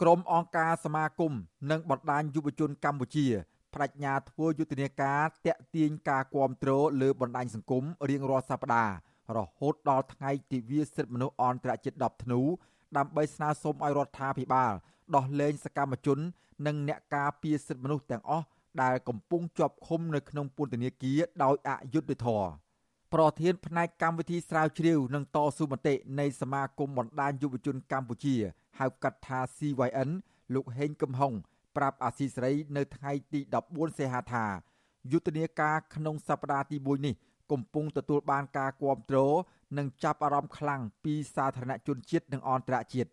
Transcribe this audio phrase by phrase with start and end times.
[0.00, 1.32] ក្រុមអង្គការសមាគម
[1.70, 3.26] និងបណ្ដាញយុវជនកម្ពុជា
[3.74, 6.70] បដិញ្ញាធ្វើយុទ្ធនាការតាក់ទាញការគាំទ្រ
[7.00, 8.94] លើបណ្ដាញសង្គមរៀងរាល់សប្ដាហ៍
[9.36, 12.40] រហូតដល់ថ្ងៃទិវាសិទ្ធិមនុស្សអន្តរជាតិ10ធ្នូ
[12.96, 14.72] ដើម្បីស្នើសុំឲ្យរដ្ឋាភិបាល
[15.14, 16.18] ដោះលែងសកម្មជន
[16.66, 18.46] និងអ្នកការពារសិទ្ធិមនុស្សទាំងអស់
[18.82, 22.48] ដែលកំពុងជាប់ឃុំនៅក្នុងពន្ធនាគារដោយអយុត្តិធម៌
[23.14, 28.36] ប្រធានផ្នែកកម្មវិធីស្រាវជ្រាវនិងតស៊ូមតិនៃសមាគមបណ្ដាញយុវជនកម្ពុជា
[28.78, 30.10] ហៅកាត់ថា CYN
[30.54, 31.32] លោកហេងកំហុង
[31.76, 34.44] ប្រាប់អាស៊ីសេរីនៅថ្ងៃទី14សីហាថា
[35.12, 37.14] យុទ្ធនាការក្នុងសប្តាហ៍ទី1នេះ
[37.52, 39.18] កំពុងទទួលបានការគាំទ្រ
[39.78, 43.10] និងចាប់អារម្មណ៍ខ្លាំងពីសាធារណជនជាតិនិងអន្តរជាតិ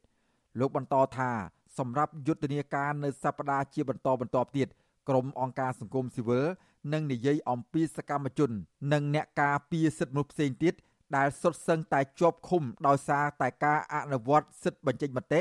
[0.59, 1.29] លោកបន្តថា
[1.77, 4.67] សម្រាប់យុទ្ធនាការនៅសប្តាហ៍ជាបន្តបន្ទាប់ទៀត
[5.09, 6.45] ក្រុមអង្គការសង្គមស៊ីវិល
[6.93, 8.51] នឹងនិយាយអំពីសកម្មជន
[8.93, 10.73] និងអ្នកការពារសិទ្ធិមនុស្សផ្សេងទៀត
[11.15, 15.39] ដែលសុទ្ធសឹងតែជាប់ឃុំដោយសារតែការអនុវត្តសិទ្ធិបញ្ចេញមតិ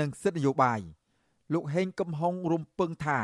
[0.00, 0.80] និងសិទ្ធិនយោបាយ
[1.52, 3.18] លោកហេងកំហុងរំពឹងថា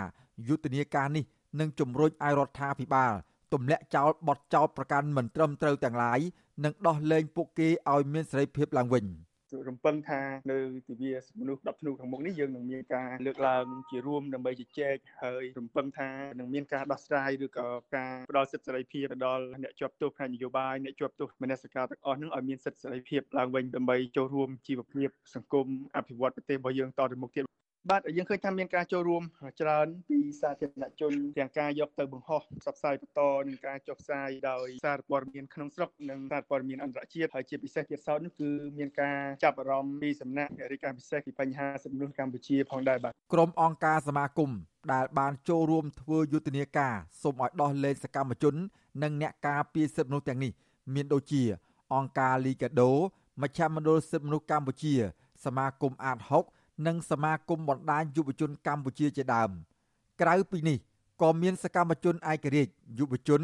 [0.49, 1.25] យុទ្ធនាការនេះ
[1.61, 3.13] នឹងជំរុញឲ្យរដ្ឋាភិបាល
[3.53, 6.21] ទម្លាក់ចោលបទចោទប្រកាន់មិនត្រឹមត្រូវទាំងឡាយ
[6.65, 9.05] និងដោះលែងពួកគេឲ្យមានសេរីភាពឡើងវិញ។
[9.69, 10.59] រំពឹងថានៅ
[10.89, 27.45] ទិវាមនុស្ស10ធ្នូខាងមុខនេះយើងនឹងមានការលើកឡើងជារួមដើម្បីជជែកហើយរំពឹងថានឹងមានការដោះស្រាយឬក៏ការផ្ដល់សិទ្ធិសេរីភាពដល់អ្នកជាប់ទោសផ្នែកនយោបាយអ្នកជាប់ទោសមនសិការទាំងអស់នឹងឲ្យមានសិទ្ធិសេរីភាពឡើងវិញដើម្បីចូលរួមជីវភាពសង្គមអភិវឌ្ឍប្រទេសរបស់យើងតទៅមុខទៀត
[27.91, 29.23] បាទយើងឃើញថាមានការចូលរួម
[29.61, 44.51] ច្រើនពីសាធារណជនទាំងការយកទៅបង្ហោះផ្សព្វផ្សាយបន្តនិងការចុះផ្សាយដោយសារព័ត៌មានក្នុងស្រុកនិងសារព័ត៌មានអន្តរជាតិហើយជាពិសេសទៀតសោតនោះគឺមានការចាប់អារម្មណ៍ពីសំណាក់អ្នករាយការណ៍ពិសេសពីបញ្ហាសិទ្ធិមនុស្សកម្ពុជាផងដែរបាទក្រុមអង្គការសមាគម
[44.93, 48.55] ដែលបានចូលរួមធ្វើយុទ្ធនាការសូមឲ្យដោះលែងសកម្មជន
[49.03, 50.53] និងអ្នកការពារសិទ្ធិមនុស្សទាំងនេះ
[50.95, 51.43] មានដូចជា
[51.95, 52.93] អង្គការលីកាដូ
[53.43, 54.95] មជ្ឈមណ្ឌលសិទ្ធិមនុស្សកម្ពុជា
[55.45, 56.56] សមាគមអាត6
[56.87, 59.51] និងសមាគមបណ្ដាញយុវជនកម្ពុជាជាដើម
[60.21, 60.79] ក្រៅពីនេះ
[61.23, 63.43] ក៏មានសកម្មជនឯករាជ្យយុវជន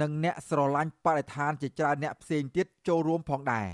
[0.00, 3.68] និងអ្នកស្រឡាញ់បរិស្ថានជាច្រើនអ្នកផ្សេងទៀតចូលរួមផងដែរ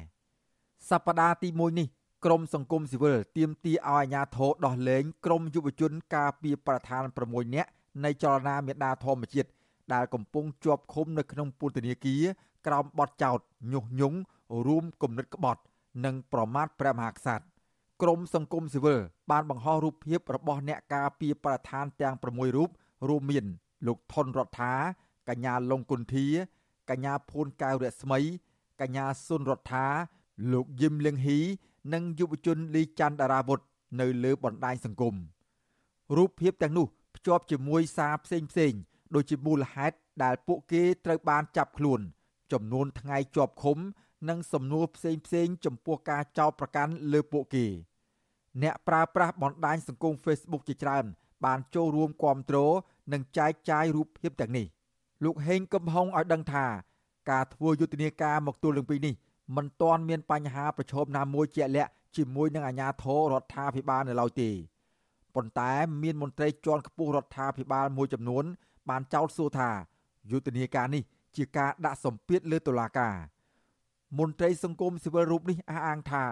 [0.90, 1.88] សប្តាហ៍ទី1នេះ
[2.24, 7.70] ក្រមសង្គមស៊ីវិលទាមទារឲ្យអាជ្ញាធរដោះលែងក្រមយុវជនការពារបរិស្ថាន6នាក់
[8.04, 9.48] នៃចលនាមេដាធម្មជាតិ
[9.92, 12.22] ដែលកំពុងជាប់ឃុំនៅក្នុងពន្ធនាគារ
[12.66, 13.38] ក្រោមបទចោទ
[13.72, 14.18] ញុះញង់
[14.66, 15.62] រួមគំនិតក្បត់
[16.04, 17.44] និងប្រមាថព្រះមហាក្សត្រ
[18.02, 19.00] ក្រមសង្គមស៊ីវិល
[19.30, 22.70] បានបង្ហោះរូបភាពរបស់អ្នកការពារបរិស្ថានទាំង6រូប
[23.08, 23.44] រួមមាន
[23.86, 24.74] លោកថនរដ្ឋា
[25.28, 26.26] កញ្ញាលងគុន្ធា
[26.90, 28.20] កញ្ញាភួនកៅរស្មី
[28.80, 29.86] កញ្ញាសុនរដ្ឋា
[30.52, 31.40] លោកយឹមលៀងហ៊ី
[31.92, 33.60] និងយុវជនលីច័ន្ទតារាវុធ
[34.00, 35.14] នៅលើបណ្ដាញសង្គម
[36.16, 36.86] រូបភាពទាំងនោះ
[37.16, 38.72] ភ្ជាប់ជាមួយសារផ្សេងផ្សេង
[39.14, 42.00] ដូចជាមូលហេតុដែលពួកគេត្រូវបានចាប់ខ្លួន
[42.52, 43.78] ចំនួនថ្ងៃជាប់ឃុំ
[44.28, 47.66] និងសំណួរផ្សេងផ្សេងចំពោះការចោទប្រកាន់លើពួកគេ
[48.62, 51.04] អ្នកប្រើប្រាស់បណ្ដាញសង្គម Facebook ជាច្រើន
[51.44, 52.58] បានចូលរួមគាំទ្រ
[53.12, 54.66] និងចែកចាយរូបភាពទាំងនេះ
[55.24, 56.66] លោកហេងកំហុងឲ្យដឹងថា
[57.30, 59.14] ការធ្វើយុទ្ធនាការមកទល់នឹងពេលនេះ
[59.56, 64.50] មិនទាន់មានបញ្ហាប្រឈមណាមួយជាក់លាក់ជាមួយនឹងអាជ្ញាធររដ្ឋាភិបាលនៅឡើយទេ
[65.34, 68.44] ប៉ុន្តែមានមន្ត្រីជាន់ខ្ពស់រដ្ឋាភិបាលមួយចំនួន
[68.88, 69.70] បានចោទសួរថា
[70.30, 71.02] យុទ្ធនាការនេះ
[71.36, 73.14] ជាការដាក់សម្ពាធលើតុលាការ
[74.18, 76.24] មន្ត្រីសង្គមស៊ីវិលរូបនេះអះអាងថា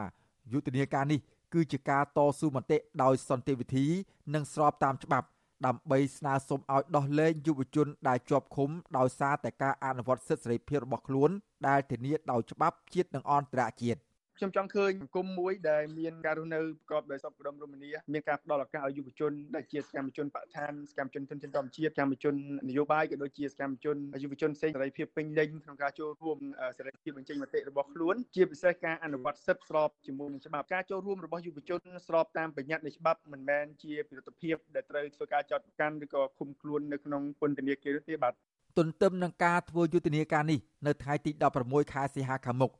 [0.53, 1.21] យុទ្ធនាការនេះ
[1.55, 3.87] គឺជាការតស៊ូមតិដោយសន្តិវិធី
[4.35, 5.27] និងស្របតាមច្បាប់
[5.67, 11.31] ដើម្បីស្នើសុំឲ្យដោះលែងយុវជនដែលជាប់ឃុំដោយសារតែការអនុវត្តសិទ្ធិសេរីភាពរបស់ខ្លួន
[11.69, 14.01] ដែលធានាដោយច្បាប់ជាតិនិងអន្តរជាតិ
[14.39, 22.35] ខ្ញុំចង់ឃើញសង្គមមួយដែលមានការរស់នៅប្រកបដោយសុខដុមរមនាមានការផ្ដល់ឱកាសឲ្យយុវជនដែលជាសកម្មជនបរិស្ថានសកម្មជនទុនធានធម្មជាតិសកម្មជន
[22.69, 26.39] នយោបាយក៏ដូចជាសកម្មជនយុវជនផ្សេងសេរីភាពពេញលេញក្នុងការចូលរួម
[26.79, 38.35] សេរីភាពបញ្ចេញមតិរបស់ខ្លួនជាពិសេសការអនុវត្តសិទ្ធិស្របជាមួយនឹងច្បាប់ការចូលរួមរបស់យុវជនស្របតាមបញ្ញត្តិនៃច្បាប់មិនមែនជាពិរុទ្ធភាពដែលត្រូវធ្វើការចាត់ប្រកាន់ឬក៏ឃុំខ្លួននៅក្នុងពន្ធនាគារទេបាទ
[38.79, 41.31] ទន្ទឹមនឹងការធ្វើយុទ្ធនាការនេះនៅថ្ងៃទី
[41.63, 42.73] 16ខែសីហាខាងមុខ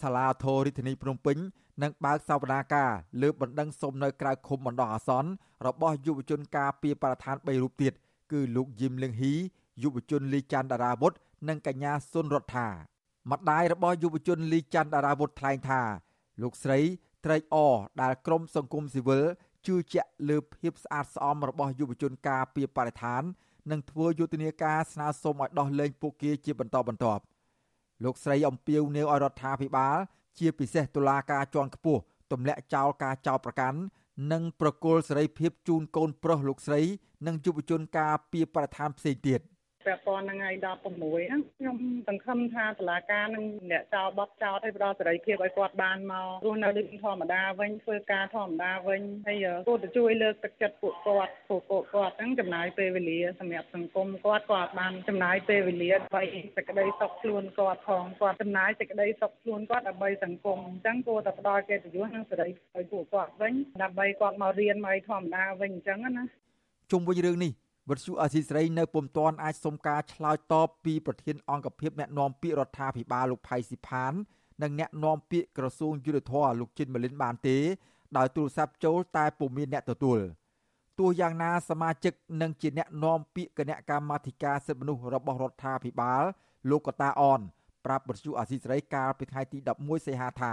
[0.00, 1.36] សាលាធររាជធានីភ្នំពេញ
[1.82, 2.90] នឹងបើកសវនាការ
[3.22, 5.30] លើបណ្ដឹងសុំនៅក្រៅឃុំបណ្ដោះអាសន្ន
[5.66, 7.92] របស់យុវជនការពីបរិស្ថាន3រូបទៀត
[8.32, 9.34] គឺលោកយឹមលឹងហ៊ី
[9.82, 11.12] យុវជនលីច័ន្ទតារាវុធ
[11.48, 12.68] និងកញ្ញាសុនរដ្ឋា
[13.30, 15.80] ម្ដាយរបស់យុវជនលីច័ន្ទតារាវុធថ្លែងថា
[16.42, 16.80] លោកស្រី
[17.24, 19.24] ត្រេកអរដែលក្រមសង្គមស៊ីវិល
[19.66, 23.22] ជឿជាក់លើភាពស្អាតស្អំរបស់យុវជនការពីបរិស្ថាន
[23.70, 27.22] និងធ្វើយុទ្ធនាការស្នើសុំឲ្យដោះលែងពួកគេជាបន្តបន្ទាប់
[28.04, 29.96] លោកស្រីអំពាវនាវឲ្យរដ្ឋាភិបាល
[30.38, 32.00] ជាពិសេសតុលាការជាន់ខ្ពស់
[32.32, 33.78] ទម្លាក់ចោលការចោទប្រកាន់
[34.32, 36.80] និងប្រគល់សេរីភាពជូនកូនប្រុសលោកស្រី
[37.26, 39.40] និងយុវជនការពីបរិស្ថានផ្សេងទៀត
[39.86, 41.76] ពាក់ព័ន្ធនឹងថ្ងៃ16ហ្នឹងខ្ញុំ
[42.08, 56.22] សង្ឃឹមថាតុលាការនឹងអ្នកចោលបទចោលឲ្យផ្ដល់សេរីភាពឲ្យគាត់បានមករស់នៅដូចធម្មតាវិញធ្វើការធម្មតាវិញហើយគួរតែជួយលើកទឹកចិត្តពួកគាត់ពួកពួកគាត់ហ្នឹងចំណាយពេលវេលាសម្រាប់សង្គមគាត់គាត់បានចំណាយពេលវេលាដើម្បី
[56.56, 66.24] សេចក្តីសុខខ្លួនគាត់ផងគាត់ចំណាយសេចក្តីសុខខ្លួនគាត់ដើម្បីសង្គមអញ្ចឹងគួរតែផ្ដល់កិត្តិយសនិងសេរីឲ្យពួកគាត់វិញដើម្បីគាត់មករៀនមកធម្មតាវិញអញ្ចឹងណា
[66.90, 67.52] ជុំវិញរឿងនេះ
[67.90, 74.12] វិទ្យុអាស៊ីសេរីនៅពុំទាន់អាចសុំការឆ្លើយតបពីប្រធានអង្គភិបអ្នកណែនាំពាក្យរដ្ឋាភិបាលលោកផៃស៊ីផាន
[74.62, 77.58] និងអ្នកណែនាំពាក្យក្រសួងយុទ្ធភ័ពលោកជិនម៉ាលីនបានទេ
[78.16, 80.18] ដោយទូរស័ព្ទចូលតែពុំមានអ្នកទទួល
[80.98, 82.12] ទោះយ៉ាងណាសមាជិក
[82.42, 86.22] និងជាអ្នកណែនាំពាក្យគណៈកម្មាធិការសិទ្ធិមនុស្សរបស់រដ្ឋាភិបាល
[86.70, 87.40] លោកកតាអន
[87.84, 90.52] ប្រាប់បទសុអាស៊ីសេរីកាលពីថ្ងៃទី11សីហាថា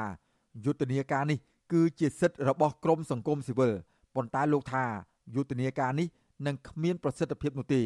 [0.65, 1.37] យុទ្ធនាការនេះ
[1.73, 3.73] គឺជាសិទ្ធិរបស់ក្រមសង្គមស៊ីវិល
[4.15, 4.85] ប៉ុន្តែលោកថា
[5.35, 6.07] យុទ្ធនាការនេះ
[6.45, 7.83] នឹងគ្មានប្រសិទ្ធភាពនោះទេ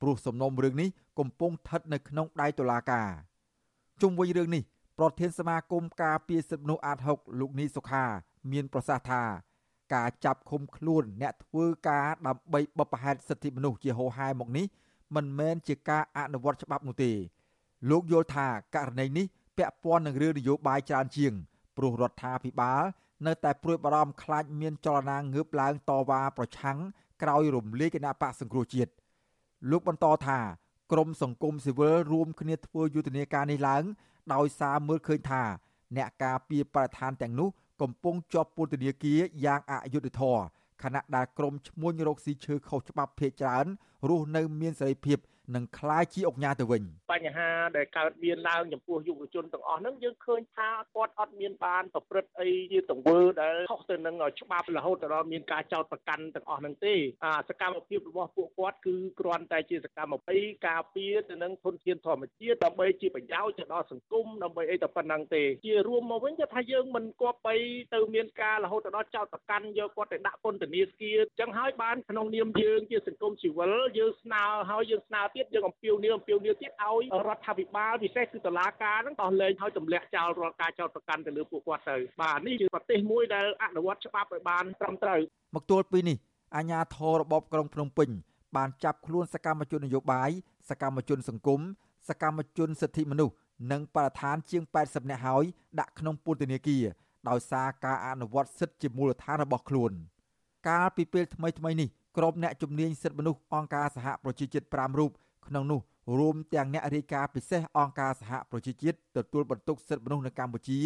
[0.00, 3.08] ព្រោះសំណុំរឿងនេះកំពុងស្ថិតនៅក្នុងដៃតុលាការ
[4.02, 4.62] ជុំវិញរឿងនេះ
[4.98, 8.04] ប្រធានសមាគមការពារសិទ្ធិមនុស្សអាត6លោកនីសុខា
[8.52, 9.22] មានប្រសាសន៍ថា
[9.94, 14.66] ការចាប់ឃុំខ្លួនអ្នកធ្វើការដើម្បីបបផហេតុសិទ្ធិមនុស្សជាហោហែមកនេះ
[15.16, 17.12] មិនមែនជាការអនុវត្តច្បាប់នោះទេ
[17.90, 19.26] លោកយល់ថាករណីនេះ
[19.56, 21.32] ពាក់ព័ន្ធនឹងរឿងនយោបាយច្រើនជាង
[21.76, 22.82] ព្រោះរដ្ឋាភិបាល
[23.26, 26.78] នៅតែព្រួយបារម្ភខ្លាចមានចលនាងើបឡើងតវ៉ាប្រឆាំង
[27.22, 28.92] ក្រោយរំលាយគណៈបកសង្គ្រោះជាតិ
[29.70, 30.38] លោកបន្តថា
[30.92, 33.84] ក្រមសង្គមស៊ីវិលរួមគ្នាធ្វើយុទ្ធនាការនេះឡើង
[34.34, 35.42] ដោយសារមើលឃើញថា
[35.96, 37.48] អ្នកការពារបរិស្ថានទាំងនោះ
[37.82, 40.42] កំពុងជាប់ពន្ធនាគារយ៉ាងអយុត្តិធម៌
[40.82, 43.66] ខណៈដែលក្រមឈ្មួញរកស៊ីឈើខុសច្បាប់ភេកច្រើន
[44.08, 45.18] រស់នៅមានសេរីភាព
[45.55, 67.55] នឹងคล้ายជាអុកញ៉ាទៅវិញបញ្ហាដែលកើតមានឡើងចំពោះយុវជនទាំងអស់ហ្នឹងយើងឃើញថាគាត់អត់មានបានប្រព្រឹត្តអីជាទង្វើដែលខុសទៅនឹងច្បាប់រហូតដល់មានការចោទប្រកាន់ទាំងអស់ហ្នឹងទេអាសកម្មភាពរបស់ពួកគាត់គឺគ្រាន់តែជាសកម្មភាពការពារទៅនឹងធនធានធម្មជាតិដើម្បីជាប្រយោជន៍ទៅដល់សង្គមដើម្បីអីតែប៉ុណ្្នឹងទេជារួមមកវិញគឺថាយើងមិនគប្បី
[67.93, 85.20] ទៅមានការរហូតដល់ចោទប្រកាន់យកគាត់ទៅដាក់ពន្ធនាគារអញ្ចឹងហើយបានក្នុងនាមយើងជាសង្គមស៊ីវិលយើងស្នើហើយយើងស្នើ ទៀតយើងអំពាវនាវអំពាវនាវទៀតឲ្យរដ្ឋាភិបាលពិសេសគឺតុលាការហ្នឹងដោះលែងឲ្យទម្លាក់ចោលរាល់ការចោទប្រកាន់ទៅលើពួកគាត់ទៅបាទនេះជាប្រទេសមួយដែលអនុវត្តច្បាប់ឲ្យបានត្រឹមត្រូវ
[85.56, 86.16] មកទល់ពីនេះ
[86.56, 88.08] អាជ្ញាធររបបក្រុងភ្នំពេញ
[88.56, 90.30] បានចាប់ខ្លួនសកម្មជននយោបាយ
[90.70, 91.60] សកម្មជនសង្គម
[92.08, 93.34] សកម្មជនសិទ្ធិមនុស្ស
[93.72, 95.44] និងបរិស្ថានជាង80នាក់ហើយ
[95.80, 96.84] ដាក់ក្នុងពន្ធនាគារ
[97.28, 99.92] ដោយសារការអនុវត្តសិទ្ធិជាមូលដ្ឋានរបស់ខ្លួន
[100.68, 105.10] កាលពីពេលថ្មីៗនេះក្រុមអ្នកជំនាញសិទ្ធិមនុស្សអង្គការសហប្រជាជាតិ5រូប
[105.48, 105.80] ក្នុងនោះ
[106.18, 110.78] រួមទាំងអ្នករាយការណ៍ពិសេសអង្គការសហប្រជាជាតិទទួលបន្ទុកសិទ្ធិមនុស្សនៅកម្ពុជា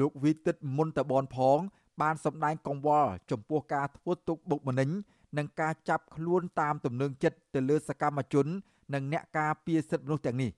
[0.00, 1.58] លោកវីទិតមុនតបនផង
[2.00, 4.90] បានសម្ដែងកង្វល់ចំពោះការធ្វើទុកបុកម្នេញ
[5.38, 8.46] និងការចាប់ខ្លួនតាមទំនឹងចិត្តទៅលើសកម្មជន
[8.94, 10.50] និងអ្នកការពារសិទ្ធិមនុស្សទាំងនេះ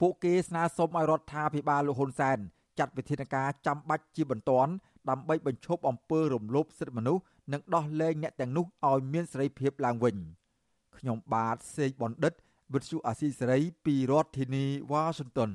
[0.00, 2.38] ពួកគេស្នើសុំឲ្យរដ្ឋាភិបាលលោកហ៊ុនសែន
[2.78, 4.72] ចាត់វិធានការចាំបាច់ជាបន្ទាន់
[5.10, 7.22] ដើម្បីបញ្ឈប់អំពើរំលោភសិទ្ធិមនុស្ស
[7.52, 10.16] និងដោះលែងអ្នកទាំងនោះឲ្យមានសេរីភាពឡើងវិញ
[10.98, 12.32] ខ្ញុំបាទសេកបណ្ឌិត
[12.74, 15.50] វិទ្យុអាស៊ីសេរីពីរដ្ឋធានីវ៉ាស៊ីនតោន